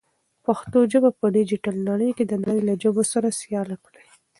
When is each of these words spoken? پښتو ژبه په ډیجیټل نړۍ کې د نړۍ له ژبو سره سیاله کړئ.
پښتو 0.45 0.79
ژبه 0.91 1.09
په 1.19 1.25
ډیجیټل 1.35 1.75
نړۍ 1.89 2.09
کې 2.17 2.23
د 2.27 2.33
نړۍ 2.43 2.61
له 2.69 2.73
ژبو 2.81 3.03
سره 3.13 3.27
سیاله 3.39 3.75
کړئ. 3.85 4.05